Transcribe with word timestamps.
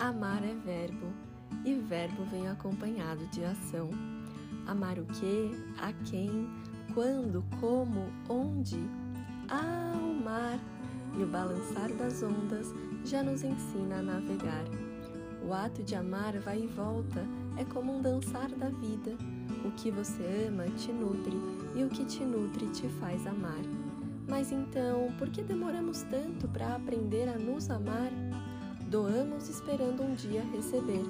Amar 0.00 0.44
é 0.44 0.54
verbo, 0.54 1.08
e 1.64 1.74
verbo 1.74 2.22
vem 2.30 2.46
acompanhado 2.46 3.26
de 3.32 3.44
ação. 3.44 3.90
Amar 4.64 4.96
o 4.96 5.04
que, 5.04 5.50
a 5.76 5.92
quem, 6.08 6.48
quando, 6.94 7.44
como, 7.58 8.06
onde? 8.28 8.78
Ah, 9.48 9.98
o 10.00 10.24
mar 10.24 10.60
e 11.18 11.22
o 11.24 11.26
balançar 11.26 11.92
das 11.94 12.22
ondas 12.22 12.72
já 13.04 13.24
nos 13.24 13.42
ensina 13.42 13.96
a 13.96 14.02
navegar. 14.02 14.64
O 15.44 15.52
ato 15.52 15.82
de 15.82 15.96
amar 15.96 16.38
vai 16.38 16.60
e 16.60 16.66
volta, 16.68 17.26
é 17.56 17.64
como 17.64 17.98
um 17.98 18.00
dançar 18.00 18.48
da 18.50 18.68
vida. 18.68 19.16
O 19.64 19.72
que 19.72 19.90
você 19.90 20.46
ama 20.46 20.66
te 20.76 20.92
nutre 20.92 21.36
e 21.74 21.82
o 21.82 21.88
que 21.88 22.04
te 22.04 22.24
nutre 22.24 22.68
te 22.68 22.88
faz 23.00 23.26
amar. 23.26 23.64
Mas 24.28 24.52
então, 24.52 25.12
por 25.18 25.28
que 25.28 25.42
demoramos 25.42 26.02
tanto 26.02 26.46
para 26.46 26.76
aprender 26.76 27.28
a 27.28 27.36
nos 27.36 27.68
amar? 27.68 28.12
Doamos 28.88 29.48
esperando 29.48 30.02
um 30.02 30.14
dia 30.14 30.42
receber. 30.52 31.04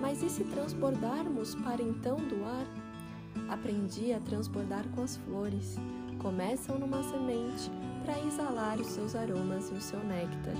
Mas 0.00 0.22
e 0.22 0.30
se 0.30 0.44
transbordarmos 0.44 1.54
para 1.56 1.82
então 1.82 2.16
doar? 2.16 2.66
Aprendi 3.48 4.12
a 4.12 4.20
transbordar 4.20 4.84
com 4.94 5.02
as 5.02 5.16
flores. 5.16 5.76
Começam 6.18 6.78
numa 6.78 7.02
semente 7.02 7.70
para 8.04 8.18
exalar 8.20 8.80
os 8.80 8.86
seus 8.86 9.14
aromas 9.14 9.70
e 9.70 9.74
o 9.74 9.80
seu 9.80 10.02
néctar. 10.04 10.54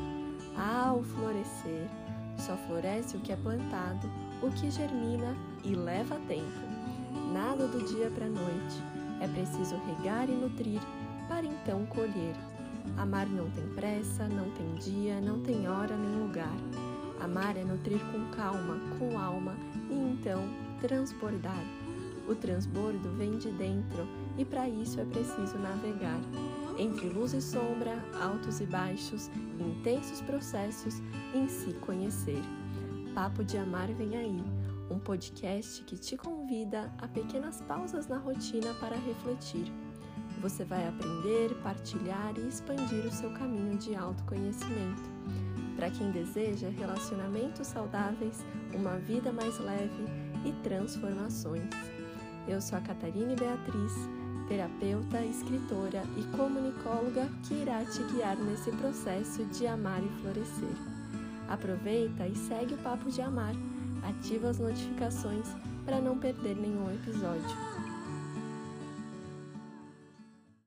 Ah, 0.57 0.93
o 0.95 1.03
florescer! 1.03 1.89
Só 2.39 2.57
floresce 2.67 3.17
o 3.17 3.21
que 3.21 3.33
é 3.33 3.37
plantado, 3.37 4.11
o 4.43 4.51
que 4.51 4.71
germina 4.71 5.37
e 5.65 5.75
leva 5.75 6.21
tempo. 6.29 6.73
Nada 7.33 7.67
do 7.67 7.85
dia 7.87 8.11
para 8.11 8.27
a 8.27 8.31
noite. 8.31 8.83
É 9.21 9.29
preciso 9.29 9.77
regar 9.87 10.29
e 10.29 10.33
nutrir 10.33 10.81
para 11.29 11.47
então 11.47 11.87
colher. 11.87 12.52
Amar 12.97 13.29
não 13.29 13.51
tem 13.51 13.67
pressa, 13.75 14.29
não 14.29 14.51
tem 14.51 14.75
dia, 14.75 15.21
não 15.21 15.41
tem 15.41 15.69
hora 15.69 15.97
nem 15.97 16.23
lugar. 16.23 16.57
Amar 17.21 17.57
é 17.57 17.65
nutrir 17.65 18.01
com 18.11 18.31
calma, 18.37 18.81
com 18.99 19.19
alma 19.19 19.55
e 19.91 19.95
então 19.95 20.43
transbordar. 20.81 21.65
O 22.29 22.35
transbordo 22.35 23.11
vem 23.17 23.39
de 23.39 23.51
dentro 23.51 24.07
e 24.39 24.45
para 24.45 24.69
isso 24.69 25.01
é 25.01 25.05
preciso 25.05 25.59
navegar. 25.59 26.21
Entre 26.79 27.09
luz 27.09 27.33
e 27.33 27.41
sombra, 27.41 27.99
altos 28.21 28.61
e 28.61 28.67
baixos, 28.67 29.31
intensos 29.59 30.21
processos, 30.23 31.01
em 31.35 31.49
si 31.49 31.73
conhecer. 31.75 32.43
Papo 33.15 33.45
de 33.45 33.59
Amar 33.59 33.93
vem 33.93 34.17
aí, 34.17 34.43
um 34.91 34.99
podcast 34.99 35.83
que 35.85 35.99
te 35.99 36.17
convida 36.17 36.93
a 36.99 37.09
pequenas 37.09 37.61
pausas 37.63 38.09
na 38.09 38.19
rotina 38.19 38.73
para 38.75 38.97
refletir 38.97 39.71
você 40.43 40.65
vai 40.65 40.89
aprender, 40.89 41.55
partilhar 41.63 42.35
e 42.37 42.49
expandir 42.49 43.07
o 43.07 43.13
seu 43.13 43.31
caminho 43.31 43.79
de 43.79 43.95
autoconhecimento. 43.95 45.03
Para 45.77 45.89
quem 45.89 46.11
deseja 46.11 46.69
relacionamentos 46.69 47.69
saudáveis, 47.69 48.45
uma 48.75 48.99
vida 48.99 49.33
mais 49.33 49.57
leve 49.61 50.05
e 50.45 50.53
transformações. 50.65 51.71
Eu 52.49 52.61
sou 52.61 52.77
a 52.77 52.81
Catarina 52.83 53.37
Beatriz, 53.37 53.93
terapeuta, 54.49 55.25
escritora 55.25 56.03
e 56.17 56.25
comunicóloga 56.37 57.29
que 57.45 57.55
irá 57.55 57.85
te 57.85 58.03
guiar 58.13 58.37
nesse 58.37 58.73
processo 58.73 59.45
de 59.45 59.67
amar 59.69 60.03
e 60.03 60.09
florescer. 60.21 60.77
Aproveita 61.49 62.27
e 62.27 62.35
segue 62.35 62.75
o 62.75 62.79
Papo 62.79 63.09
de 63.11 63.23
Amar. 63.23 63.55
Ativa 64.03 64.51
as 64.51 64.59
notificações 64.59 65.47
para 65.85 66.01
não 66.01 66.19
perder 66.19 66.57
nenhum 66.57 66.93
episódio. 66.93 68.02